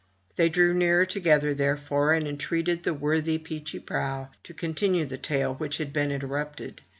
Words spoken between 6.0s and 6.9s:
interrupted.